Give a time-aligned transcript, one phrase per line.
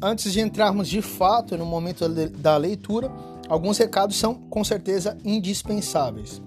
[0.00, 3.10] Antes de entrarmos de fato no momento da leitura,
[3.48, 6.42] alguns recados são com certeza indispensáveis.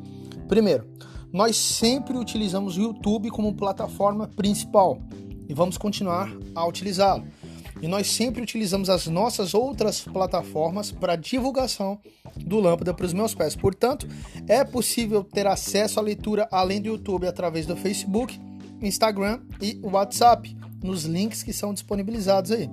[0.47, 0.87] Primeiro,
[1.33, 4.99] nós sempre utilizamos o YouTube como plataforma principal
[5.47, 7.25] e vamos continuar a utilizá-lo.
[7.81, 11.99] E nós sempre utilizamos as nossas outras plataformas para divulgação
[12.35, 13.55] do Lâmpada para os meus pés.
[13.55, 14.07] Portanto,
[14.47, 18.39] é possível ter acesso à leitura além do YouTube através do Facebook,
[18.81, 22.69] Instagram e WhatsApp nos links que são disponibilizados aí.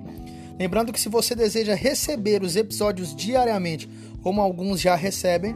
[0.59, 3.89] Lembrando que se você deseja receber os episódios diariamente,
[4.23, 5.55] como alguns já recebem,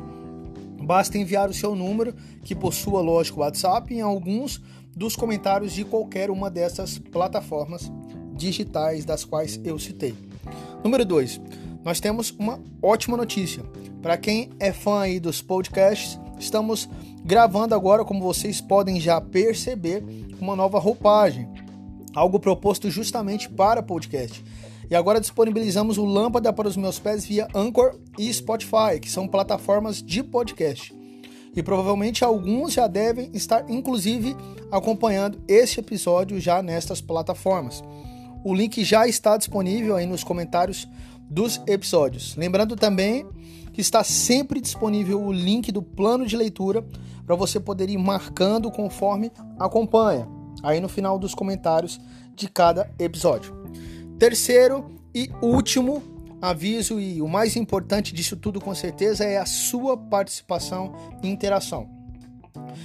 [0.83, 4.61] basta enviar o seu número, que possua, lógico, WhatsApp, em alguns
[4.95, 7.91] dos comentários de qualquer uma dessas plataformas
[8.34, 10.15] digitais das quais eu citei.
[10.84, 11.41] Número 2.
[11.83, 13.62] Nós temos uma ótima notícia.
[14.03, 16.89] Para quem é fã aí dos podcasts, estamos
[17.24, 20.05] gravando agora, como vocês podem já perceber,
[20.41, 21.48] uma nova roupagem
[22.14, 24.45] algo proposto justamente para podcast.
[24.90, 29.28] E agora disponibilizamos o Lâmpada para os meus pés via Anchor e Spotify, que são
[29.28, 30.92] plataformas de podcast.
[31.55, 34.36] E provavelmente alguns já devem estar, inclusive,
[34.70, 37.84] acompanhando este episódio já nestas plataformas.
[38.45, 40.89] O link já está disponível aí nos comentários
[41.30, 42.34] dos episódios.
[42.34, 43.24] Lembrando também
[43.73, 46.84] que está sempre disponível o link do plano de leitura
[47.24, 50.27] para você poder ir marcando conforme acompanha
[50.64, 52.00] aí no final dos comentários
[52.34, 53.60] de cada episódio.
[54.20, 56.03] Terceiro e último
[56.42, 61.89] aviso e o mais importante disso tudo com certeza é a sua participação e interação.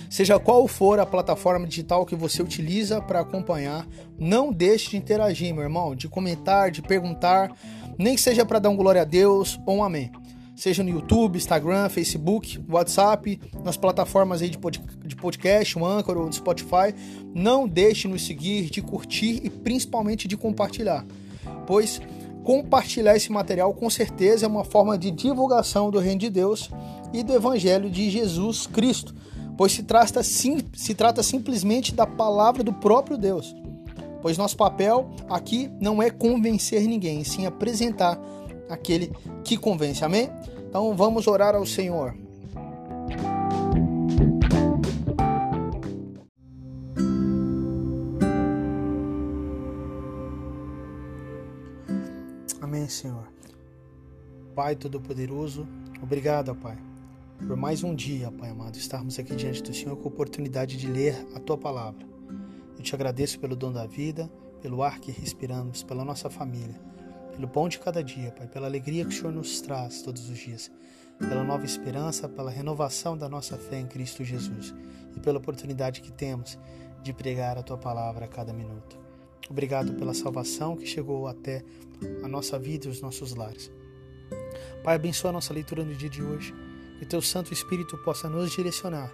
[0.09, 3.85] Seja qual for a plataforma digital que você utiliza para acompanhar,
[4.17, 7.51] não deixe de interagir, meu irmão, de comentar, de perguntar,
[7.99, 10.13] nem que seja para dar um glória a Deus ou um amém
[10.55, 14.57] seja no YouTube, Instagram, Facebook, WhatsApp, nas plataformas aí de,
[15.15, 16.95] podcast, o Anchor ou do Spotify.
[17.33, 21.05] Não deixe de nos seguir, de curtir e principalmente de compartilhar,
[21.65, 22.01] pois
[22.43, 26.69] compartilhar esse material com certeza é uma forma de divulgação do Reino de Deus
[27.11, 29.15] e do Evangelho de Jesus Cristo,
[29.57, 33.55] pois se trata, sim, se trata simplesmente da palavra do próprio Deus.
[34.21, 38.19] Pois nosso papel aqui não é convencer ninguém, sim apresentar
[38.69, 39.11] aquele
[39.43, 40.03] que convence.
[40.03, 40.29] Amém?
[40.67, 42.24] Então vamos orar ao Senhor.
[52.65, 53.31] Amém, Senhor.
[54.55, 55.67] Pai Todo-Poderoso,
[56.01, 56.75] obrigado, Pai,
[57.45, 60.87] por mais um dia, Pai amado, estarmos aqui diante do Senhor com a oportunidade de
[60.87, 62.03] ler a Tua palavra.
[62.75, 64.27] Eu te agradeço pelo dom da vida,
[64.63, 66.81] pelo ar que respiramos, pela nossa família
[67.35, 70.37] pelo pão de cada dia, Pai, pela alegria que o Senhor nos traz todos os
[70.37, 70.71] dias,
[71.19, 74.73] pela nova esperança, pela renovação da nossa fé em Cristo Jesus
[75.15, 76.57] e pela oportunidade que temos
[77.03, 79.04] de pregar a tua palavra a cada minuto.
[79.49, 81.63] Obrigado pela salvação que chegou até
[82.23, 83.71] a nossa vida e os nossos lares.
[84.83, 86.53] Pai, abençoa a nossa leitura no dia de hoje,
[86.99, 89.13] que teu Santo Espírito possa nos direcionar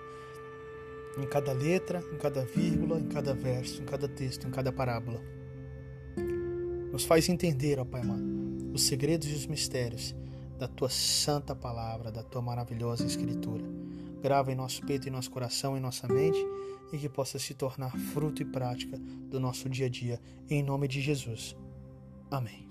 [1.18, 5.22] em cada letra, em cada vírgula, em cada verso, em cada texto, em cada parábola.
[6.92, 8.24] Nos faz entender, ó Pai amado,
[8.74, 10.16] os segredos e os mistérios
[10.58, 13.64] da tua santa palavra, da tua maravilhosa escritura.
[14.22, 16.40] Grava em nosso peito, em nosso coração, em nossa mente
[16.94, 20.20] e que possa se tornar fruto e prática do nosso dia a dia,
[20.50, 21.56] em nome de Jesus.
[22.30, 22.68] Amém.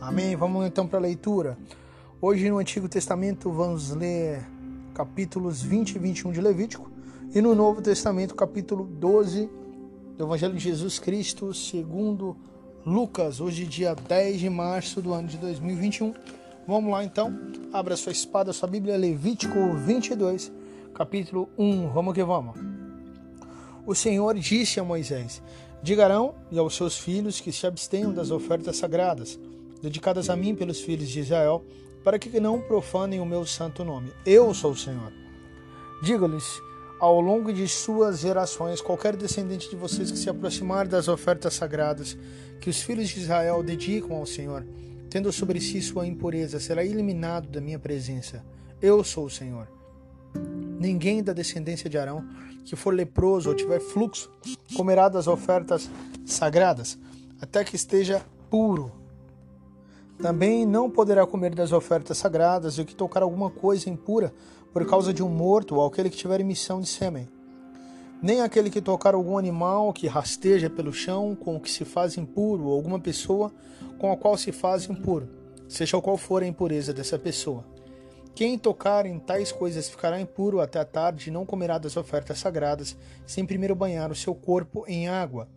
[0.00, 0.36] Amém.
[0.36, 1.58] Vamos então para a leitura.
[2.20, 4.44] Hoje no Antigo Testamento vamos ler
[4.94, 6.90] capítulos 20 e 21 de Levítico
[7.34, 9.48] e no Novo Testamento capítulo 12
[10.18, 12.36] do Evangelho de Jesus Cristo segundo
[12.84, 16.12] Lucas, hoje dia 10 de março do ano de 2021.
[16.66, 17.38] Vamos lá então,
[17.72, 20.50] abra sua espada, sua Bíblia, Levítico 22,
[20.92, 22.56] capítulo 1, vamos que vamos.
[23.86, 25.40] O Senhor disse a Moisés:
[25.84, 29.38] Digarão e aos seus filhos que se abstenham das ofertas sagradas,
[29.80, 31.64] dedicadas a mim pelos filhos de Israel,
[32.02, 34.12] para que não profanem o meu santo nome.
[34.26, 35.12] Eu sou o Senhor.
[36.02, 36.60] Diga-lhes
[37.00, 42.16] ao longo de suas gerações, qualquer descendente de vocês que se aproximar das ofertas sagradas
[42.60, 44.66] que os filhos de Israel dedicam ao Senhor,
[45.08, 48.44] tendo sobre si sua impureza, será eliminado da minha presença.
[48.82, 49.68] Eu sou o Senhor.
[50.78, 52.24] Ninguém da descendência de Arão
[52.64, 54.30] que for leproso ou tiver fluxo
[54.76, 55.88] comerá das ofertas
[56.26, 56.98] sagradas,
[57.40, 58.92] até que esteja puro.
[60.18, 64.34] Também não poderá comer das ofertas sagradas e o que tocar alguma coisa impura
[64.72, 67.28] por causa de um morto ou aquele que tiver emissão de sêmen.
[68.20, 72.18] Nem aquele que tocar algum animal que rasteja pelo chão com o que se faz
[72.18, 73.52] impuro, ou alguma pessoa
[73.96, 75.28] com a qual se faz impuro,
[75.68, 77.64] seja qual for a impureza dessa pessoa.
[78.38, 82.38] Quem tocar em tais coisas ficará impuro até a tarde e não comerá das ofertas
[82.38, 82.96] sagradas,
[83.26, 85.48] sem primeiro banhar o seu corpo em água.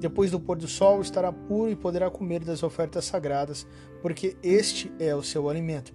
[0.00, 3.64] Depois do pôr do sol estará puro e poderá comer das ofertas sagradas,
[4.02, 5.94] porque este é o seu alimento.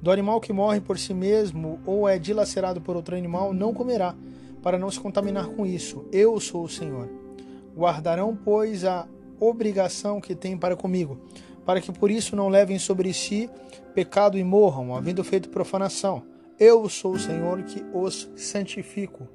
[0.00, 4.14] Do animal que morre por si mesmo ou é dilacerado por outro animal, não comerá,
[4.62, 6.04] para não se contaminar com isso.
[6.12, 7.08] Eu sou o Senhor.
[7.76, 9.08] Guardarão, pois, a
[9.40, 11.20] obrigação que têm para comigo
[11.66, 13.50] para que por isso não levem sobre si
[13.92, 16.22] pecado e morram, havendo feito profanação.
[16.58, 19.28] Eu sou o Senhor que os santifico.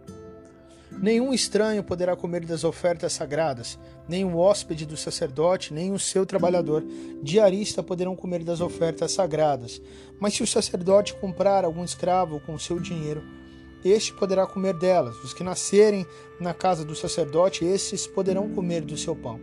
[0.92, 6.26] Nenhum estranho poderá comer das ofertas sagradas, nem o hóspede do sacerdote, nem o seu
[6.26, 6.84] trabalhador
[7.24, 9.82] diarista poderão comer das ofertas sagradas.
[10.20, 13.24] Mas se o sacerdote comprar algum escravo com seu dinheiro,
[13.84, 15.16] este poderá comer delas.
[15.24, 16.06] Os que nascerem
[16.40, 19.40] na casa do sacerdote, esses poderão comer do seu pão.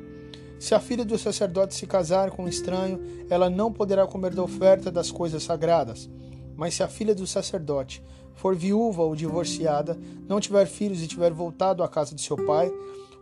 [0.59, 3.01] Se a filha do sacerdote se casar com um estranho,
[3.31, 6.11] ela não poderá comer da oferta das coisas sagradas.
[6.57, 8.03] Mas se a filha do sacerdote
[8.35, 9.97] for viúva ou divorciada,
[10.29, 12.73] não tiver filhos e tiver voltado à casa de seu pai,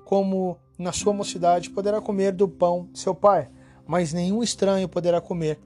[0.04, 3.48] como na sua mocidade, poderá comer do pão seu pai,
[3.86, 5.58] mas nenhum estranho poderá comer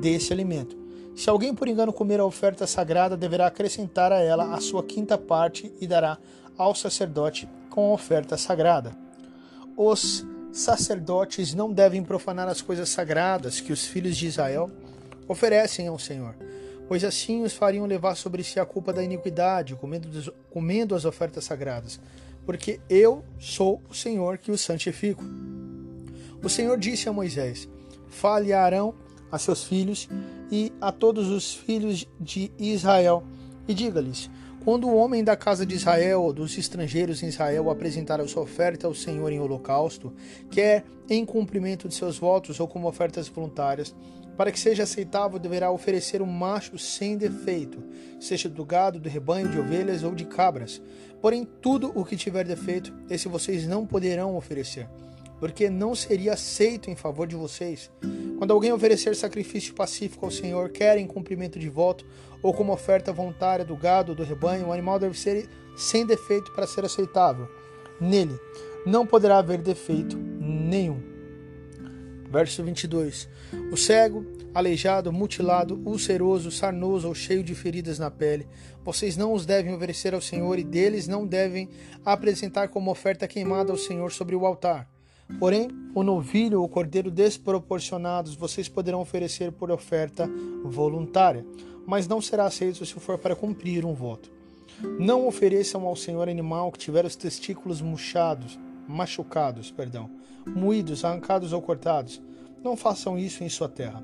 [0.00, 0.76] desse alimento.
[1.14, 5.18] Se alguém por engano comer a oferta sagrada, deverá acrescentar a ela a sua quinta
[5.18, 6.18] parte e dará
[6.56, 8.96] ao sacerdote com a oferta sagrada.
[9.76, 14.70] Os sacerdotes não devem profanar as coisas sagradas que os filhos de Israel
[15.26, 16.34] oferecem ao Senhor,
[16.86, 19.78] pois assim os fariam levar sobre si a culpa da iniquidade,
[20.50, 21.98] comendo, as ofertas sagradas,
[22.44, 25.24] porque eu sou o Senhor que os santifico.
[26.42, 27.68] O Senhor disse a Moisés:
[28.08, 28.94] Fale a Arão,
[29.30, 30.08] a seus filhos
[30.50, 33.24] e a todos os filhos de Israel,
[33.66, 34.28] e diga-lhes:
[34.64, 38.42] quando o homem da casa de Israel ou dos estrangeiros em Israel apresentar a sua
[38.42, 40.12] oferta ao Senhor em holocausto,
[40.50, 43.94] quer em cumprimento de seus votos ou como ofertas voluntárias,
[44.36, 47.82] para que seja aceitável, deverá oferecer um macho sem defeito,
[48.20, 50.80] seja do gado, do rebanho, de ovelhas ou de cabras.
[51.20, 54.88] Porém, tudo o que tiver defeito, esse vocês não poderão oferecer
[55.42, 57.90] porque não seria aceito em favor de vocês.
[58.38, 62.06] Quando alguém oferecer sacrifício pacífico ao Senhor, quer em cumprimento de voto
[62.40, 66.52] ou como oferta voluntária do gado ou do rebanho, o animal deve ser sem defeito
[66.52, 67.48] para ser aceitável.
[68.00, 68.38] Nele
[68.86, 71.02] não poderá haver defeito nenhum.
[72.30, 73.28] Verso 22.
[73.72, 78.46] O cego, aleijado, mutilado, ulceroso, sarnoso ou cheio de feridas na pele,
[78.84, 81.68] vocês não os devem oferecer ao Senhor e deles não devem
[82.04, 84.91] apresentar como oferta queimada ao Senhor sobre o altar.
[85.38, 90.28] Porém, o novilho ou o cordeiro desproporcionados vocês poderão oferecer por oferta
[90.64, 91.44] voluntária,
[91.86, 94.30] mas não será aceito se for para cumprir um voto.
[94.98, 98.58] Não ofereçam ao Senhor animal que tiver os testículos murchados,
[98.88, 100.10] machucados, perdão,
[100.46, 102.22] moídos, arrancados ou cortados.
[102.64, 104.02] Não façam isso em sua terra.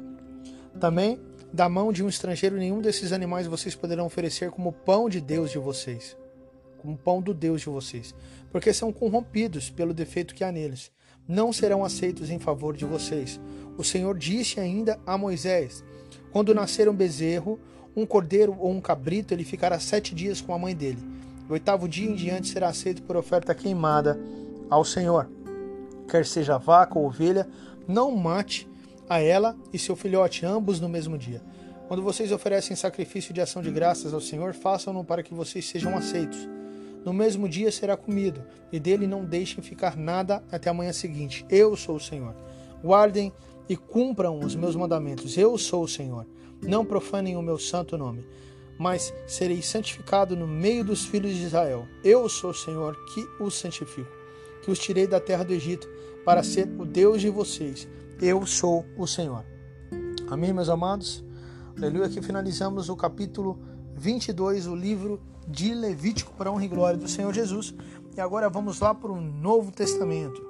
[0.79, 1.19] Também,
[1.53, 5.51] da mão de um estrangeiro, nenhum desses animais vocês poderão oferecer como pão de Deus
[5.51, 6.17] de vocês,
[6.79, 8.15] como pão do Deus de vocês,
[8.53, 10.93] porque são corrompidos pelo defeito que há neles
[11.29, 13.39] não serão aceitos em favor de vocês.
[13.77, 15.85] O Senhor disse ainda a Moisés:
[16.33, 17.61] Quando nascer um bezerro,
[17.95, 20.99] um cordeiro ou um cabrito, ele ficará sete dias com a mãe dele.
[21.49, 24.19] O oitavo dia em diante será aceito por oferta queimada
[24.71, 25.29] ao Senhor.
[26.09, 27.47] Quer seja vaca ou ovelha,
[27.87, 28.69] não mate
[29.09, 31.43] a ela e seu filhote, ambos no mesmo dia.
[31.87, 35.97] Quando vocês oferecem sacrifício de ação de graças ao Senhor, façam-no para que vocês sejam
[35.97, 36.49] aceitos
[37.09, 41.43] no mesmo dia será comido, e dele não deixem ficar nada até a manhã seguinte.
[41.49, 42.37] Eu sou o Senhor.
[42.85, 43.33] Guardem
[43.67, 45.39] e cumpram os meus mandamentos.
[45.39, 46.27] Eu sou o Senhor.
[46.61, 48.27] Não profanem o meu santo nome,
[48.79, 51.89] mas serei santificado no meio dos filhos de Israel.
[52.05, 54.13] Eu sou o Senhor que os santifico,
[54.63, 55.89] que os tirei da terra do Egito
[56.27, 57.89] para ser o Deus de vocês.
[58.21, 59.47] Eu sou o Senhor.
[60.29, 61.25] Amém, meus amados?
[61.75, 63.59] Aleluia, aqui finalizamos o capítulo
[63.97, 65.19] 22, o livro
[65.49, 67.75] de Levítico para a honra e glória do Senhor Jesus.
[68.17, 70.47] E agora vamos lá para o Novo Testamento.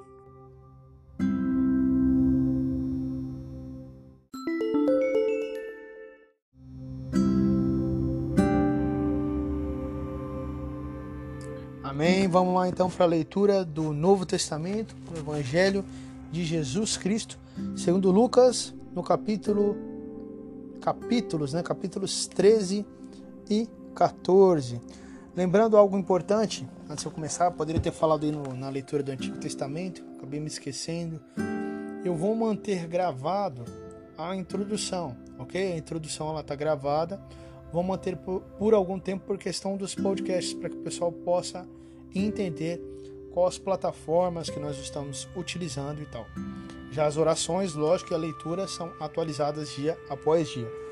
[11.83, 12.27] Amém.
[12.27, 15.83] Vamos lá então para a leitura do Novo Testamento, do Evangelho
[16.31, 17.37] de Jesus Cristo,
[17.75, 19.75] segundo Lucas, no capítulo
[20.79, 21.61] capítulos, né?
[21.61, 22.85] Capítulos 13
[23.49, 23.67] e
[23.99, 24.79] 14.
[25.35, 29.11] Lembrando algo importante, antes de eu começar, poderia ter falado aí no, na leitura do
[29.11, 31.19] Antigo Testamento, acabei me esquecendo.
[32.05, 33.65] Eu vou manter gravado
[34.17, 35.73] a introdução, ok?
[35.73, 37.21] A introdução ela está gravada.
[37.73, 41.67] Vou manter por, por algum tempo por questão dos podcasts, para que o pessoal possa
[42.15, 42.81] entender
[43.31, 46.25] quais plataformas que nós estamos utilizando e tal.
[46.89, 50.88] Já as orações, lógico, e a leitura são atualizadas dia após dia.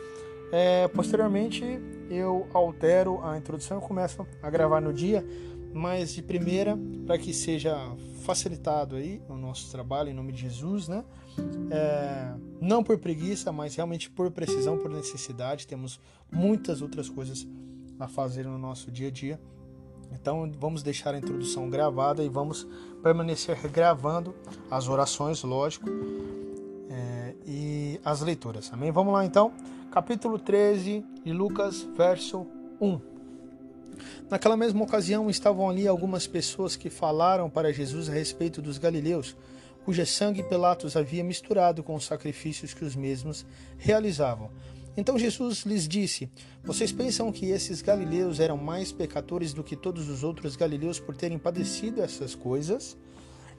[0.52, 1.64] É, posteriormente,
[2.10, 5.26] eu altero a introdução e começo a gravar no dia,
[5.74, 7.76] mas de primeira, para que seja
[8.24, 11.04] facilitado aí o nosso trabalho em nome de Jesus, né?
[11.70, 15.68] É, não por preguiça, mas realmente por precisão, por necessidade.
[15.68, 16.00] Temos
[16.32, 17.48] muitas outras coisas
[18.00, 19.40] a fazer no nosso dia a dia.
[20.12, 22.68] Então vamos deixar a introdução gravada e vamos
[23.04, 24.34] permanecer gravando
[24.72, 25.90] as orações, lógico,
[26.90, 28.72] é, e as leituras.
[28.72, 28.92] Amém?
[28.92, 29.54] Vamos lá então,
[29.92, 32.46] capítulo 13 de Lucas, verso
[32.80, 33.00] 1.
[34.30, 39.36] Naquela mesma ocasião estavam ali algumas pessoas que falaram para Jesus a respeito dos galileus,
[39.86, 43.46] cuja sangue Pilatos havia misturado com os sacrifícios que os mesmos
[43.78, 44.52] realizavam.
[44.96, 46.30] Então Jesus lhes disse:
[46.64, 51.16] Vocês pensam que esses galileus eram mais pecadores do que todos os outros galileus por
[51.16, 52.98] terem padecido essas coisas?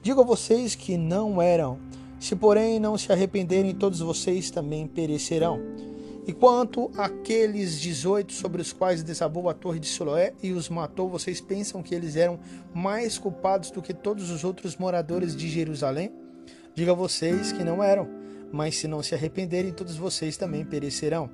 [0.01, 1.79] Digo a vocês que não eram.
[2.19, 5.88] Se, porém, não se arrependerem, todos vocês também perecerão.
[6.29, 11.09] E quanto àqueles 18 sobre os quais desabou a torre de Siloé e os matou,
[11.09, 12.39] vocês pensam que eles eram
[12.71, 16.11] mais culpados do que todos os outros moradores de Jerusalém?
[16.75, 18.07] Diga a vocês que não eram
[18.51, 21.31] mas se não se arrependerem, todos vocês também perecerão.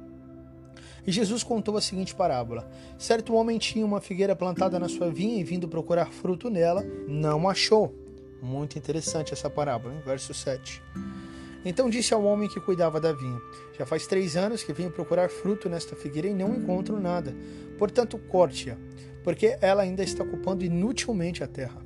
[1.05, 2.65] E Jesus contou a seguinte parábola:
[2.97, 7.49] Certo homem tinha uma figueira plantada na sua vinha e, vindo procurar fruto nela, não
[7.49, 7.93] achou.
[8.41, 10.01] Muito interessante essa parábola, hein?
[10.05, 10.81] verso 7.
[11.65, 13.41] Então disse ao homem que cuidava da vinha:
[13.77, 17.35] Já faz três anos que venho procurar fruto nesta figueira e não encontro nada.
[17.79, 18.77] Portanto, corte-a,
[19.23, 21.81] porque ela ainda está ocupando inutilmente a terra.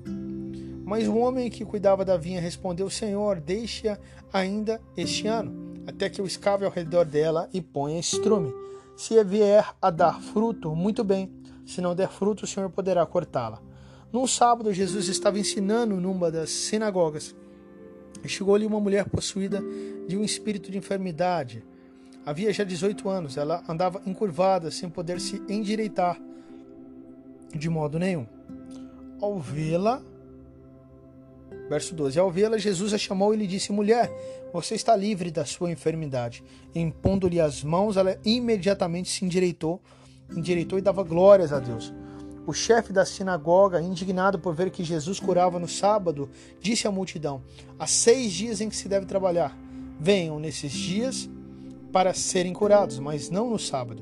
[0.84, 3.98] Mas o homem que cuidava da vinha respondeu: Senhor, deixe-a
[4.34, 8.54] ainda este ano, até que eu escave ao redor dela e ponha estrume.
[8.98, 11.32] Se vier a dar fruto, muito bem.
[11.66, 13.62] Se não der fruto, o Senhor poderá cortá-la.
[14.12, 17.36] Num sábado, Jesus estava ensinando numa das sinagogas.
[18.28, 19.64] Chegou ali uma mulher possuída
[20.08, 21.64] de um espírito de enfermidade.
[22.26, 23.38] Havia já 18 anos.
[23.38, 26.20] Ela andava encurvada, sem poder se endireitar
[27.56, 28.28] de modo nenhum.
[29.22, 30.02] Ao vê-la,
[31.70, 34.12] Verso 12: Ao vê-la, Jesus a chamou e lhe disse: Mulher,
[34.52, 36.44] você está livre da sua enfermidade.
[36.74, 39.80] Impondo-lhe as mãos, ela imediatamente se endireitou,
[40.36, 41.94] endireitou e dava glórias a Deus.
[42.50, 46.28] O chefe da sinagoga, indignado por ver que Jesus curava no sábado,
[46.60, 47.44] disse à multidão:
[47.78, 49.56] Há seis dias em que se deve trabalhar.
[50.00, 51.30] Venham nesses dias
[51.92, 54.02] para serem curados, mas não no sábado.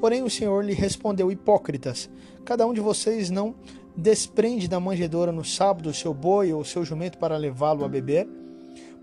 [0.00, 2.10] Porém, o Senhor lhe respondeu: Hipócritas,
[2.44, 3.54] cada um de vocês não
[3.96, 7.88] desprende da manjedoura no sábado o seu boi ou o seu jumento para levá-lo a
[7.88, 8.26] beber?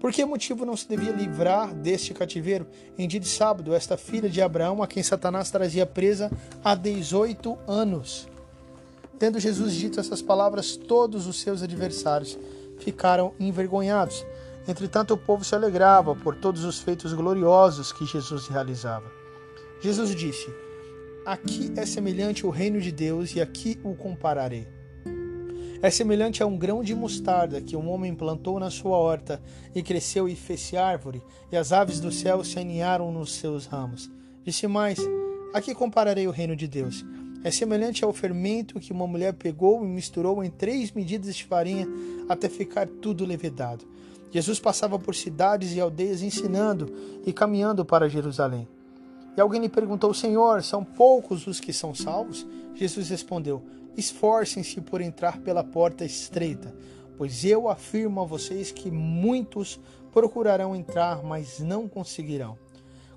[0.01, 2.67] Por que motivo não se devia livrar deste cativeiro
[2.97, 6.29] em dia de sábado esta filha de Abraão, a quem Satanás trazia presa
[6.61, 8.29] há 18 anos?
[9.21, 12.39] Tendo Jesus dito essas palavras, todos os seus adversários
[12.79, 14.25] ficaram envergonhados.
[14.67, 19.05] Entretanto, o povo se alegrava por todos os feitos gloriosos que Jesus realizava.
[19.79, 20.51] Jesus disse:
[21.23, 24.67] Aqui é semelhante o reino de Deus e aqui o compararei.
[25.83, 29.39] É semelhante a um grão de mostarda que um homem plantou na sua horta
[29.75, 34.09] e cresceu e fez-se árvore, e as aves do céu se aninharam nos seus ramos.
[34.43, 34.97] Disse mais:
[35.53, 37.05] Aqui compararei o reino de Deus.
[37.43, 41.87] É semelhante ao fermento que uma mulher pegou e misturou em três medidas de farinha
[42.29, 43.85] até ficar tudo levedado.
[44.29, 46.93] Jesus passava por cidades e aldeias ensinando
[47.25, 48.67] e caminhando para Jerusalém.
[49.35, 52.45] E alguém lhe perguntou: Senhor, são poucos os que são salvos?
[52.75, 53.63] Jesus respondeu:
[53.97, 56.73] Esforcem-se por entrar pela porta estreita,
[57.17, 59.79] pois eu afirmo a vocês que muitos
[60.13, 62.57] procurarão entrar, mas não conseguirão.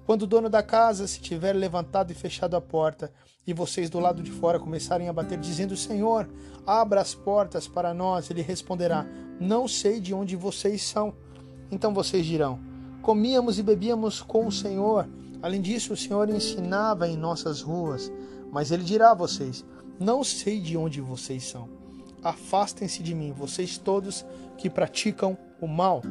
[0.06, 3.10] Quando o dono da casa se tiver levantado e fechado a porta,
[3.46, 6.28] e vocês do lado de fora começarem a bater, dizendo: Senhor,
[6.66, 9.06] abra as portas para nós, ele responderá:
[9.40, 11.14] Não sei de onde vocês são.
[11.70, 12.60] Então vocês dirão:
[13.02, 15.08] Comíamos e bebíamos com o Senhor.
[15.42, 18.10] Além disso, o Senhor ensinava em nossas ruas.
[18.50, 19.64] Mas ele dirá a vocês:
[19.98, 21.68] não sei de onde vocês são.
[22.22, 24.24] afastem-se de mim, vocês todos
[24.56, 26.02] que praticam o mal.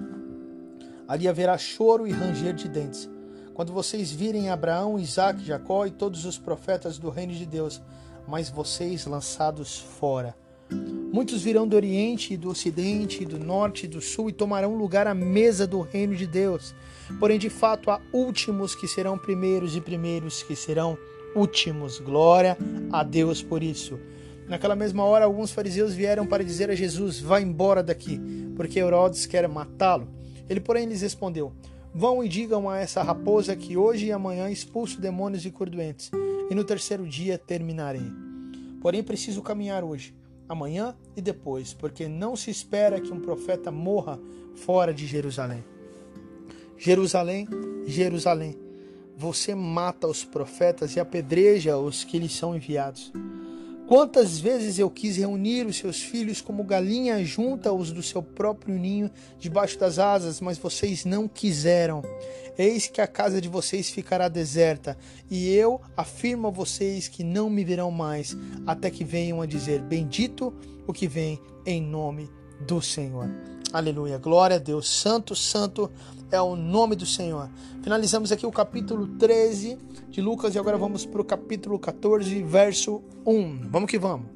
[1.08, 3.10] Ali haverá choro e ranger de dentes.
[3.54, 7.82] Quando vocês virem Abraão, Isaac, Jacó e todos os profetas do reino de Deus,
[8.28, 10.36] mas vocês lançados fora.
[11.14, 15.14] Muitos virão do Oriente, do Ocidente, do Norte e do Sul e tomarão lugar à
[15.14, 16.74] mesa do reino de Deus.
[17.20, 20.98] Porém, de fato, há últimos que serão primeiros e primeiros que serão
[21.36, 22.00] últimos.
[22.00, 22.58] Glória
[22.92, 24.00] a Deus por isso.
[24.48, 28.20] Naquela mesma hora, alguns fariseus vieram para dizer a Jesus: Vá embora daqui,
[28.56, 30.08] porque Herodes quer matá-lo.
[30.50, 31.54] Ele, porém, lhes respondeu:
[31.96, 36.10] Vão e digam a essa raposa que hoje e amanhã expulso demônios e cordoentes,
[36.50, 38.12] e no terceiro dia terminarei.
[38.82, 40.16] Porém, preciso caminhar hoje,
[40.50, 44.20] amanhã e depois, porque não se espera que um profeta morra
[44.56, 45.64] fora de Jerusalém.
[46.78, 47.48] Jerusalém,
[47.86, 48.58] Jerusalém,
[49.16, 53.14] você mata os profetas e apedreja os que lhes são enviados.
[53.88, 59.12] Quantas vezes eu quis reunir os seus filhos como galinha junta-os do seu próprio ninho
[59.38, 62.02] debaixo das asas, mas vocês não quiseram.
[62.58, 64.98] Eis que a casa de vocês ficará deserta,
[65.30, 69.82] e eu afirmo a vocês que não me verão mais, até que venham a dizer:
[69.82, 70.54] Bendito
[70.88, 72.30] o que vem em nome
[72.66, 73.30] do Senhor.
[73.74, 74.20] Aleluia.
[74.20, 74.88] Glória a Deus.
[74.88, 75.90] Santo, santo
[76.32, 77.50] é o nome do Senhor.
[77.82, 79.80] Finalizamos aqui o capítulo 13
[80.12, 83.72] de Lucas e agora vamos para o capítulo 14, verso 1.
[83.72, 84.28] Vamos que vamos.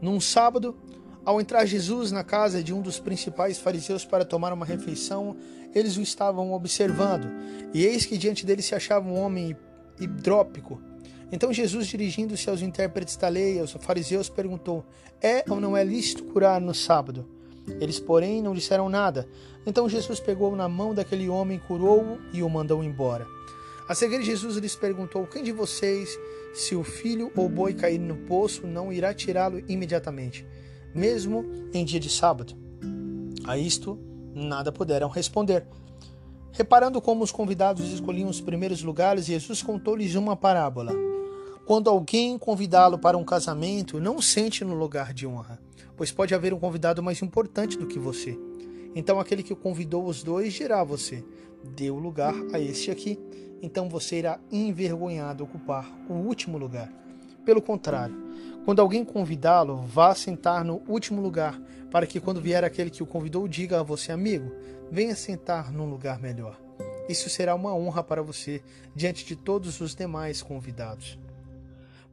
[0.00, 0.76] Num sábado,
[1.24, 5.36] ao entrar Jesus na casa de um dos principais fariseus para tomar uma refeição,
[5.74, 7.26] eles o estavam observando,
[7.74, 9.56] e eis que diante dele se achava um homem
[9.98, 10.80] hidrópico.
[11.32, 14.84] Então Jesus, dirigindo-se aos intérpretes da lei, aos fariseus, perguntou:
[15.20, 17.34] É ou não é lícito curar no sábado?
[17.80, 19.28] Eles, porém, não disseram nada.
[19.66, 23.26] Então Jesus pegou na mão daquele homem, curou-o e o mandou embora.
[23.88, 26.18] A seguir, Jesus lhes perguntou: Quem de vocês,
[26.54, 30.46] se o filho ou boi cair no poço, não irá tirá-lo imediatamente,
[30.94, 32.54] mesmo em dia de sábado?
[33.44, 33.98] A isto,
[34.34, 35.66] nada puderam responder.
[36.52, 40.92] Reparando como os convidados escolhiam os primeiros lugares, Jesus contou-lhes uma parábola.
[41.66, 45.65] Quando alguém convidá-lo para um casamento, não sente no lugar de honra
[45.96, 48.38] pois pode haver um convidado mais importante do que você.
[48.94, 51.24] Então aquele que convidou os dois dirá a você:
[51.90, 53.18] o lugar a este aqui.
[53.62, 56.92] Então você irá envergonhado ocupar o último lugar.
[57.44, 58.14] Pelo contrário,
[58.64, 61.58] quando alguém convidá-lo, vá sentar no último lugar,
[61.90, 64.52] para que quando vier aquele que o convidou, diga a você, amigo,
[64.90, 66.60] venha sentar num lugar melhor.
[67.08, 68.60] Isso será uma honra para você
[68.94, 71.18] diante de todos os demais convidados.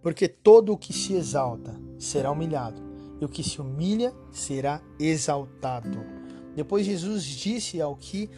[0.01, 2.79] Porque todo o que se exalta será humilhado,
[3.23, 6.05] e o que se humilha será exaltado.
[6.53, 8.29] Depois Jesus disse ao que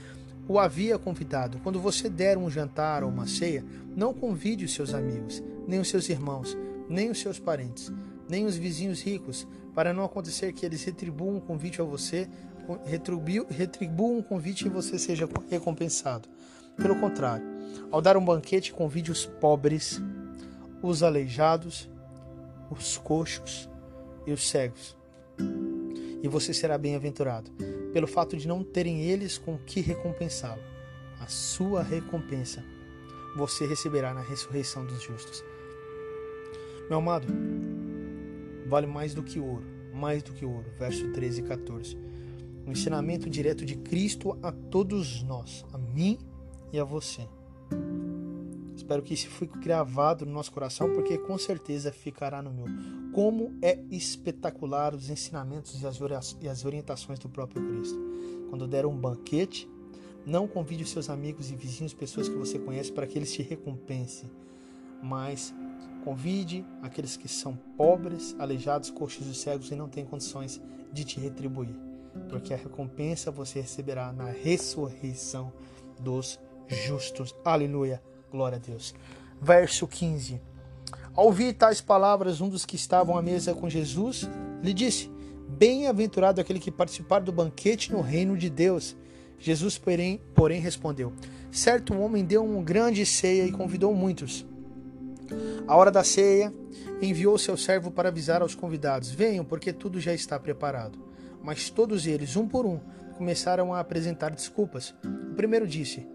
[0.48, 4.93] o havia convidado: Quando você der um jantar ou uma ceia, não convide os seus
[4.93, 6.56] amigos, nem os seus irmãos,
[6.88, 7.91] nem os seus parentes,
[8.30, 12.30] nem os vizinhos ricos, para não acontecer que eles retribuam um convite a você,
[13.50, 16.30] retribuam um convite e você seja recompensado.
[16.78, 17.45] Pelo contrário,
[17.89, 20.00] ao dar um banquete, convide os pobres,
[20.80, 21.89] os aleijados,
[22.69, 23.67] os coxos,
[24.26, 24.96] e os cegos.
[26.22, 27.52] E você será bem-aventurado,
[27.94, 30.62] pelo fato de não terem eles com que recompensá-lo.
[31.20, 32.64] A sua recompensa
[33.36, 35.44] você receberá na ressurreição dos justos.
[36.90, 37.28] Meu amado,
[38.68, 40.66] vale mais do que ouro, mais do que ouro.
[40.78, 41.98] Verso 13 e 14.
[42.66, 46.18] Um ensinamento direto de Cristo a todos nós, a mim
[46.72, 47.28] e a você.
[48.86, 52.67] Espero que isso fique gravado no nosso coração, porque com certeza ficará no meu.
[53.12, 58.00] Como é espetacular os ensinamentos e as orientações do próprio Cristo.
[58.48, 59.67] Quando der um banquete,
[60.24, 63.41] não convide os seus amigos e vizinhos, pessoas que você conhece, para que eles te
[63.41, 64.30] recompensem,
[65.02, 65.52] mas
[66.04, 70.62] convide aqueles que são pobres, aleijados, coxos e cegos e não têm condições
[70.93, 71.76] de te retribuir,
[72.30, 75.52] porque a recompensa você receberá na ressurreição
[76.00, 77.34] dos justos.
[77.43, 78.00] Aleluia.
[78.36, 78.93] Glória a Deus.
[79.41, 80.41] Verso 15.
[81.15, 84.30] Ao ouvir tais palavras, um dos que estavam à mesa com Jesus
[84.62, 85.10] lhe disse:
[85.48, 88.93] Bem-aventurado aquele que participar do banquete no reino de Deus.
[89.39, 91.13] Jesus, porém, porém respondeu:
[91.50, 94.45] Certo homem deu uma grande ceia e convidou muitos.
[95.65, 96.54] A hora da ceia,
[97.02, 101.00] enviou seu servo para avisar aos convidados: Venham, porque tudo já está preparado.
[101.41, 102.82] Mas todos eles, um por um,
[103.17, 104.93] começaram a apresentar desculpas.
[105.32, 106.06] O primeiro disse: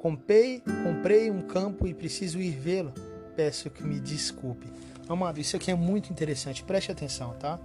[0.00, 2.90] Comprei, comprei um campo e preciso ir vê-lo.
[3.36, 4.66] Peço que me desculpe.
[5.06, 6.64] Amado, isso aqui é muito interessante.
[6.64, 7.60] Preste atenção, tá?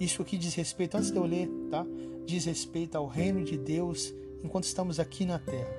[0.00, 1.86] Isso aqui diz respeito, antes de eu ler, tá?
[2.26, 5.70] Diz respeito ao reino de Deus enquanto estamos aqui na terra.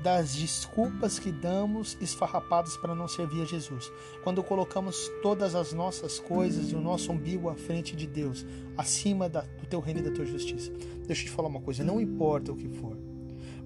[0.00, 3.90] das desculpas que damos esfarrapadas para não servir a Jesus.
[4.22, 9.28] Quando colocamos todas as nossas coisas e o nosso umbigo à frente de Deus, acima
[9.28, 10.70] da, do teu reino e da tua justiça.
[11.04, 13.07] Deixa eu te falar uma coisa: não importa o que for.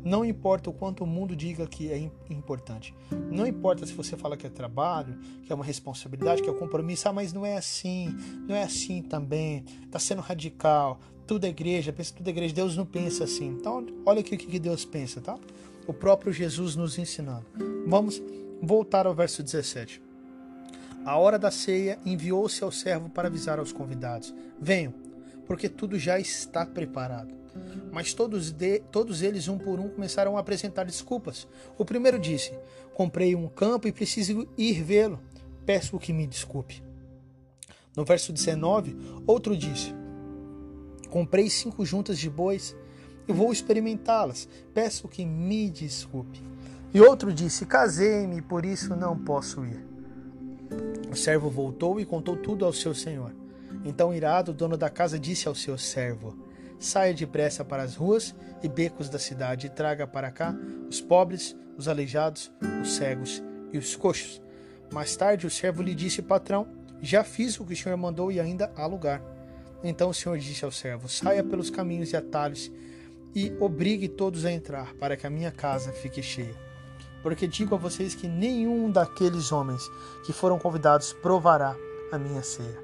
[0.04, 2.94] Não importa o quanto o mundo diga que é importante.
[3.30, 6.58] Não importa se você fala que é trabalho, que é uma responsabilidade, que é um
[6.58, 7.08] compromisso.
[7.08, 8.14] Ah, mas não é assim.
[8.48, 9.64] Não é assim também.
[9.84, 10.98] Está sendo radical.
[11.26, 11.92] Tudo é igreja.
[11.92, 12.54] Pensa tudo é igreja.
[12.54, 13.48] Deus não pensa assim.
[13.48, 15.38] Então, olha aqui o que Deus pensa, tá?
[15.86, 17.46] O próprio Jesus nos ensinando.
[17.86, 18.20] Vamos
[18.60, 20.02] voltar ao verso 17.
[21.04, 24.94] A hora da ceia enviou-se ao servo para avisar aos convidados: Venham,
[25.46, 27.41] porque tudo já está preparado.
[27.90, 31.46] Mas todos, de, todos eles, um por um, começaram a apresentar desculpas.
[31.76, 32.52] O primeiro disse:
[32.94, 35.20] Comprei um campo e preciso ir vê-lo.
[35.66, 36.82] Peço que me desculpe.
[37.96, 39.94] No verso 19, outro disse:
[41.10, 42.74] Comprei cinco juntas de bois
[43.28, 44.48] e vou experimentá-las.
[44.72, 46.42] Peço que me desculpe.
[46.94, 49.84] E outro disse: Casei-me, por isso não posso ir.
[51.10, 53.34] O servo voltou e contou tudo ao seu senhor.
[53.84, 56.34] Então, irado, o dono da casa disse ao seu servo:
[56.82, 60.52] Saia depressa para as ruas e becos da cidade e traga para cá
[60.88, 62.50] os pobres, os aleijados,
[62.82, 63.40] os cegos
[63.72, 64.42] e os coxos.
[64.92, 66.66] Mais tarde o servo lhe disse: Patrão,
[67.00, 69.22] já fiz o que o senhor mandou e ainda há lugar.
[69.84, 72.68] Então o senhor disse ao servo: Saia pelos caminhos e atalhos
[73.32, 76.54] e obrigue todos a entrar, para que a minha casa fique cheia.
[77.22, 79.88] Porque digo a vocês que nenhum daqueles homens
[80.26, 81.76] que foram convidados provará
[82.10, 82.76] a minha ceia.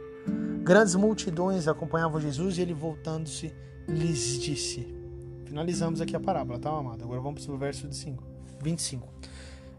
[0.63, 3.53] Grandes multidões acompanhavam Jesus e ele, voltando-se,
[3.89, 4.87] lhes disse.
[5.45, 7.03] Finalizamos aqui a parábola, tá, amado?
[7.03, 8.23] Agora vamos para o verso de 5,
[8.63, 9.09] 25.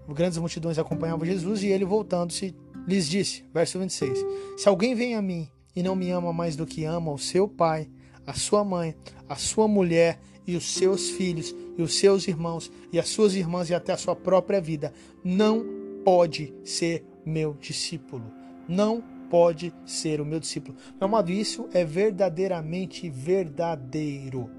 [0.09, 2.55] Grandes multidões acompanhavam Jesus e ele, voltando-se,
[2.87, 4.25] lhes disse, verso 26:
[4.57, 7.47] Se alguém vem a mim e não me ama mais do que ama o seu
[7.47, 7.87] pai,
[8.25, 8.95] a sua mãe,
[9.27, 13.69] a sua mulher e os seus filhos e os seus irmãos e as suas irmãs
[13.69, 14.91] e até a sua própria vida,
[15.23, 15.63] não
[16.03, 18.25] pode ser meu discípulo.
[18.67, 20.77] Não pode ser o meu discípulo.
[20.99, 24.49] Meu amado, isso é verdadeiramente verdadeiro.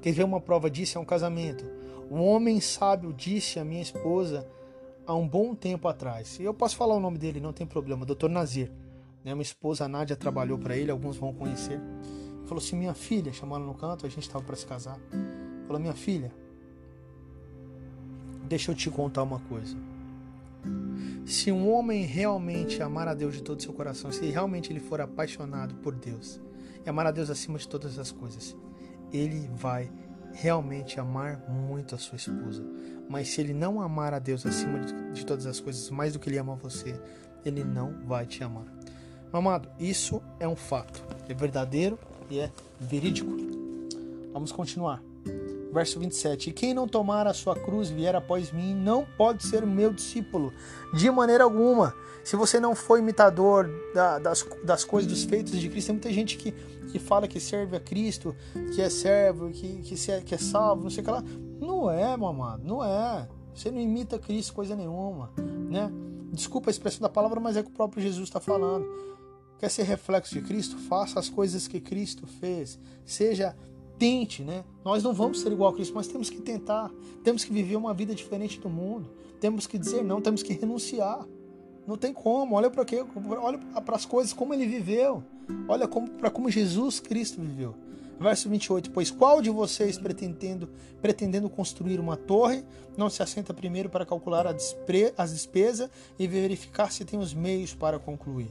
[0.00, 0.98] Quer ver uma prova disso?
[0.98, 1.64] É um casamento.
[2.10, 4.46] Um homem sábio disse à minha esposa
[5.06, 6.38] há um bom tempo atrás.
[6.38, 8.04] E eu posso falar o nome dele, não tem problema.
[8.04, 8.28] Dr.
[8.28, 8.70] Nazir.
[9.24, 9.32] Né?
[9.34, 11.80] Minha esposa Nádia trabalhou para ele, alguns vão conhecer.
[12.44, 14.98] Falou assim: Minha filha, ela no canto, a gente estava para se casar.
[15.66, 16.32] Falou: Minha filha,
[18.48, 19.76] deixa eu te contar uma coisa.
[21.32, 24.78] Se um homem realmente amar a Deus de todo o seu coração, se realmente ele
[24.78, 26.38] for apaixonado por Deus
[26.84, 28.54] e amar a Deus acima de todas as coisas,
[29.10, 29.90] ele vai
[30.34, 32.62] realmente amar muito a sua esposa.
[33.08, 34.78] Mas se ele não amar a Deus acima
[35.14, 37.00] de todas as coisas, mais do que ele ama você,
[37.46, 38.66] ele não vai te amar.
[39.32, 43.34] Amado, isso é um fato, é verdadeiro e é verídico.
[44.34, 45.02] Vamos continuar
[45.72, 46.50] verso 27.
[46.50, 49.92] E quem não tomar a sua cruz e vier após mim, não pode ser meu
[49.92, 50.52] discípulo,
[50.92, 51.94] de maneira alguma.
[52.22, 56.12] Se você não for imitador da, das, das coisas, dos feitos de Cristo, tem muita
[56.12, 56.52] gente que,
[56.92, 58.36] que fala que serve a Cristo,
[58.74, 61.24] que é servo, que, que, se é, que é salvo, não sei o que lá.
[61.58, 63.26] Não é, meu amado, não é.
[63.54, 65.30] Você não imita Cristo coisa nenhuma,
[65.68, 65.90] né?
[66.32, 68.86] Desculpa a expressão da palavra, mas é que o próprio Jesus está falando.
[69.58, 70.76] Quer ser reflexo de Cristo?
[70.76, 72.78] Faça as coisas que Cristo fez.
[73.04, 73.54] Seja
[74.02, 74.64] tente, né?
[74.84, 76.90] Nós não vamos ser igual a Cristo, mas temos que tentar.
[77.22, 79.08] Temos que viver uma vida diferente do mundo.
[79.38, 81.24] Temos que dizer não, temos que renunciar.
[81.86, 82.56] Não tem como.
[82.56, 83.04] Olha para quê?
[83.40, 85.22] Olha para as coisas como ele viveu.
[85.68, 87.76] Olha para como Jesus Cristo viveu.
[88.18, 90.68] Verso 28, pois qual de vocês pretendendo,
[91.00, 92.64] pretendendo construir uma torre,
[92.96, 95.88] não se assenta primeiro para calcular as despesas
[96.18, 98.50] e verificar se tem os meios para concluir?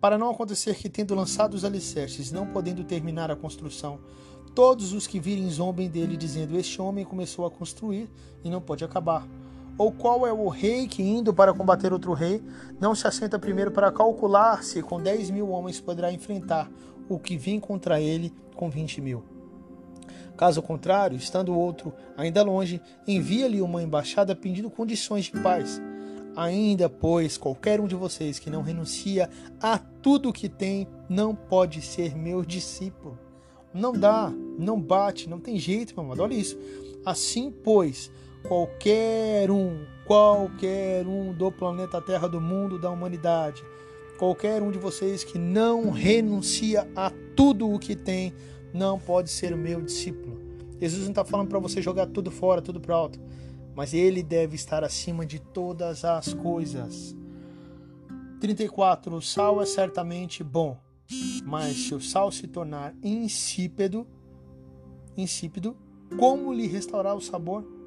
[0.00, 3.98] Para não acontecer que, tendo lançado os alicerces, não podendo terminar a construção,
[4.48, 8.10] todos os que virem zombem dele, dizendo: Este homem começou a construir
[8.42, 9.26] e não pode acabar.
[9.76, 12.42] Ou qual é o rei que, indo para combater outro rei,
[12.80, 16.68] não se assenta primeiro para calcular se com 10 mil homens poderá enfrentar
[17.08, 19.22] o que vem contra ele com 20 mil?
[20.36, 25.80] Caso contrário, estando o outro ainda longe, envia-lhe uma embaixada pedindo condições de paz.
[26.36, 29.28] Ainda, pois, qualquer um de vocês que não renuncia
[29.60, 33.18] a tudo o que tem, não pode ser meu discípulo.
[33.72, 36.22] Não dá, não bate, não tem jeito, meu amado.
[36.22, 36.58] Olha isso.
[37.04, 38.10] Assim, pois,
[38.42, 43.62] qualquer um, qualquer um do planeta Terra, do mundo, da humanidade,
[44.18, 48.32] qualquer um de vocês que não renuncia a tudo o que tem,
[48.72, 50.38] não pode ser meu discípulo.
[50.80, 53.20] Jesus não está falando para você jogar tudo fora, tudo para alto,
[53.74, 57.16] mas ele deve estar acima de todas as coisas.
[58.40, 59.16] 34.
[59.16, 60.78] O sal é certamente bom
[61.44, 64.06] mas se o sal se tornar insípido,
[65.16, 65.76] insípido,
[66.18, 67.78] como lhe restaurar o sabor?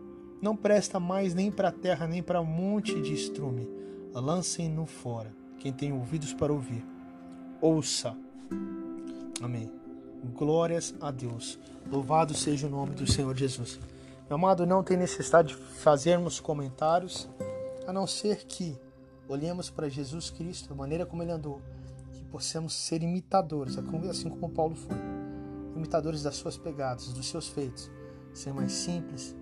[0.41, 3.69] não presta mais nem para a terra nem para um monte de estrume.
[4.13, 5.31] Lancem-no fora.
[5.59, 6.83] Quem tem ouvidos para ouvir,
[7.61, 8.17] ouça.
[9.41, 9.71] Amém.
[10.33, 11.59] Glórias a Deus.
[11.89, 13.79] Louvado seja o nome do Senhor Jesus.
[14.27, 17.29] Meu amado, não tem necessidade de fazermos comentários,
[17.85, 18.75] a não ser que
[19.27, 21.61] olhemos para Jesus Cristo, a maneira como ele andou,
[22.31, 23.77] possamos ser imitadores,
[24.09, 24.97] assim como Paulo foi,
[25.75, 27.91] imitadores das suas pegadas, dos seus feitos,
[28.33, 29.35] ser mais simples,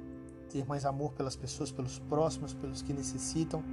[0.49, 3.63] ter mais amor pelas pessoas, pelos próximos, pelos que necessitam,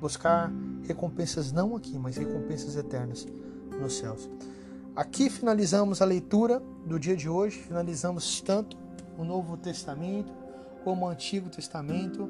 [0.00, 0.50] buscar
[0.86, 3.26] recompensas não aqui, mas recompensas eternas
[3.80, 4.28] nos céus.
[4.96, 8.76] Aqui finalizamos a leitura do dia de hoje, finalizamos tanto
[9.16, 10.32] o Novo Testamento
[10.82, 12.28] como o Antigo Testamento.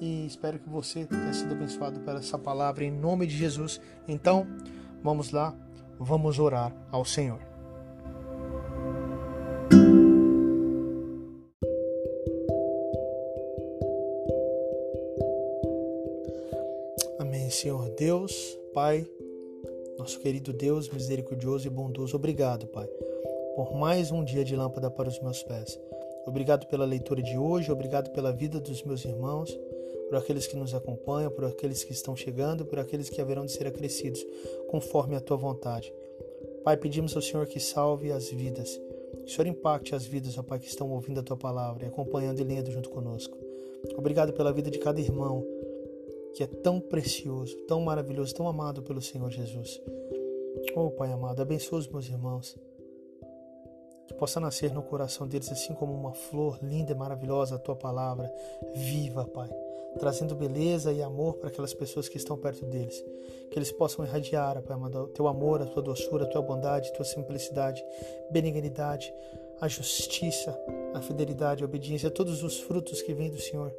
[0.00, 3.80] E espero que você tenha sido abençoado pela essa palavra em nome de Jesus.
[4.08, 4.46] Então,
[5.02, 5.54] vamos lá,
[5.98, 7.40] vamos orar ao Senhor.
[17.18, 19.06] Amém, Senhor Deus, Pai
[20.02, 22.88] nosso querido Deus, misericordioso e bondoso, obrigado, Pai,
[23.54, 25.78] por mais um dia de lâmpada para os meus pés.
[26.26, 29.56] Obrigado pela leitura de hoje, obrigado pela vida dos meus irmãos,
[30.12, 33.52] por aqueles que nos acompanham, por aqueles que estão chegando, por aqueles que haverão de
[33.52, 34.22] ser acrescidos,
[34.68, 35.90] conforme a tua vontade.
[36.62, 38.78] Pai, pedimos ao Senhor que salve as vidas.
[39.20, 41.88] Que o Senhor impacte as vidas, ó Pai, que estão ouvindo a tua palavra e
[41.88, 43.34] acompanhando e lendo junto conosco.
[43.96, 45.46] Obrigado pela vida de cada irmão,
[46.34, 49.80] que é tão precioso, tão maravilhoso, tão amado pelo Senhor Jesus.
[50.76, 52.54] Oh, Pai amado, abençoa os meus irmãos.
[54.06, 57.74] Que possa nascer no coração deles assim como uma flor linda e maravilhosa a tua
[57.74, 58.30] palavra,
[58.74, 59.48] viva, Pai,
[59.98, 63.04] trazendo beleza e amor para aquelas pessoas que estão perto deles.
[63.50, 66.88] Que eles possam irradiar, Pai amado, o teu amor, a tua doçura, a tua bondade,
[66.88, 67.84] a tua simplicidade,
[68.30, 69.12] benignidade,
[69.60, 70.58] a justiça,
[70.94, 73.72] a fidelidade, a obediência, todos os frutos que vêm do Senhor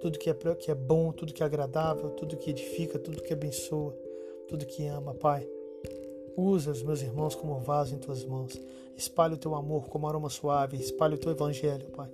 [0.00, 3.32] tudo que é, que é bom, tudo que é agradável, tudo que edifica, tudo que
[3.32, 3.96] abençoa,
[4.48, 5.46] tudo que ama, Pai.
[6.36, 8.60] Usa os meus irmãos como vaso em tuas mãos.
[8.96, 10.76] Espalhe o teu amor como aroma suave.
[10.76, 12.10] Espalhe o teu evangelho, Pai.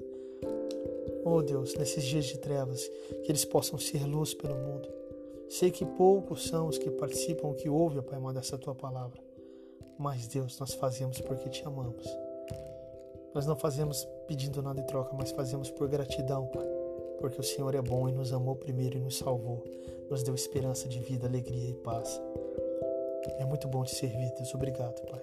[1.24, 2.86] Oh Deus, nesses dias de trevas,
[3.22, 4.88] que eles possam ser luz pelo mundo.
[5.48, 9.20] Sei que poucos são os que participam, que ouvem, Pai amado, essa tua palavra.
[9.98, 12.06] Mas, Deus, nós fazemos porque te amamos.
[13.34, 16.82] Nós não fazemos pedindo nada em troca, mas fazemos por gratidão, Pai
[17.22, 19.62] porque o Senhor é bom e nos amou primeiro e nos salvou,
[20.10, 22.20] nos deu esperança de vida, alegria e paz.
[23.38, 24.52] É muito bom te servir, Deus.
[24.52, 25.22] Obrigado, Pai.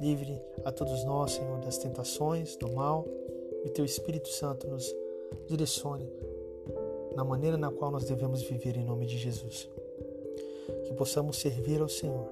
[0.00, 3.06] Livre a todos nós, Senhor, das tentações, do mal,
[3.64, 4.92] e teu Espírito Santo nos
[5.46, 6.08] direcione
[7.14, 9.68] na maneira na qual nós devemos viver em nome de Jesus.
[10.84, 12.28] Que possamos servir ao Senhor.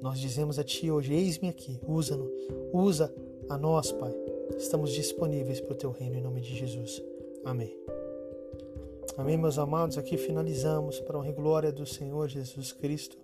[0.00, 2.30] Nós dizemos a Ti hoje: Eis-me aqui, usa-nos,
[2.72, 3.12] usa
[3.48, 4.14] a nós, Pai.
[4.56, 7.02] Estamos disponíveis para o Teu reino em nome de Jesus.
[7.44, 7.76] Amém.
[9.16, 9.96] Amém, meus amados.
[9.96, 13.16] Aqui finalizamos, para a honra e glória do Senhor Jesus Cristo,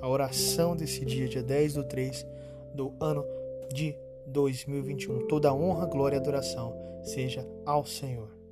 [0.00, 2.26] a oração desse dia, dia 10 do 3
[2.74, 3.24] do ano
[3.72, 3.94] de
[4.26, 5.26] 2021.
[5.26, 8.42] Toda honra, glória e adoração seja ao Senhor.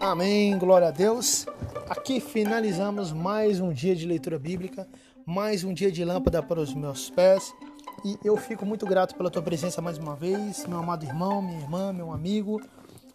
[0.00, 1.46] Amém, glória a Deus.
[1.88, 4.86] Aqui finalizamos mais um dia de leitura bíblica,
[5.24, 7.54] mais um dia de lâmpada para os meus pés.
[8.04, 11.60] E eu fico muito grato pela tua presença mais uma vez, meu amado irmão, minha
[11.60, 12.60] irmã, meu amigo,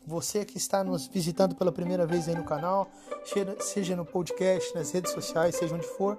[0.05, 2.89] você que está nos visitando pela primeira vez aí no canal,
[3.59, 6.17] seja no podcast, nas redes sociais, seja onde for,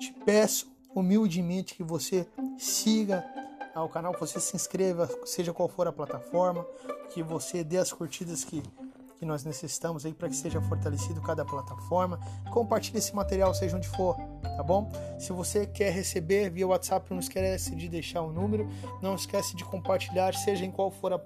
[0.00, 2.26] te peço humildemente que você
[2.58, 3.24] siga
[3.72, 6.66] ao canal, que você se inscreva, seja qual for a plataforma,
[7.10, 8.64] que você dê as curtidas que
[9.22, 12.18] que nós necessitamos aí para que seja fortalecido cada plataforma.
[12.50, 14.90] Compartilhe esse material, seja onde for, tá bom?
[15.16, 18.68] Se você quer receber via WhatsApp, não esquece de deixar o número,
[19.00, 21.20] não esquece de compartilhar, seja em qual for a,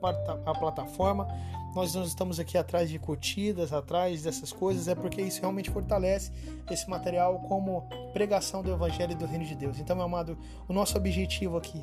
[0.45, 1.27] a plataforma.
[1.75, 6.31] Nós não estamos aqui atrás de curtidas, atrás dessas coisas, é porque isso realmente fortalece
[6.71, 9.79] esse material como pregação do Evangelho e do Reino de Deus.
[9.79, 10.37] Então, meu amado,
[10.69, 11.83] o nosso objetivo aqui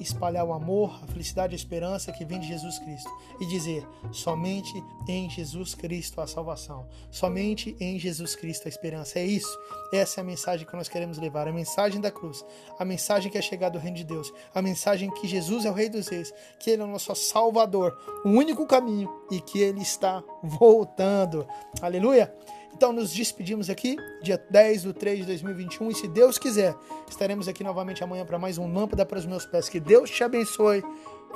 [0.00, 3.10] espalhar o amor, a felicidade e a esperança que vem de Jesus Cristo
[3.40, 4.72] e dizer: somente
[5.08, 9.18] em Jesus Cristo a salvação, somente em Jesus Cristo a esperança.
[9.18, 9.58] É isso,
[9.92, 12.44] essa é a mensagem que nós queremos levar, a mensagem da cruz,
[12.78, 15.74] a mensagem que é chegar do reino de Deus, a mensagem que Jesus é o
[15.74, 19.82] Rei dos Reis, que Ele é o nosso Salvador, o único caminho e que Ele
[19.82, 21.46] está voltando.
[21.80, 22.34] Aleluia!
[22.74, 26.74] Então nos despedimos aqui, dia 10 de 3 de 2021, e se Deus quiser,
[27.08, 29.68] estaremos aqui novamente amanhã para mais um Lâmpada para os meus pés.
[29.68, 30.82] Que Deus te abençoe,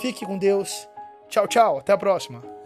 [0.01, 0.89] fique com Deus.
[1.29, 2.62] Tchau, tchau, até a próxima.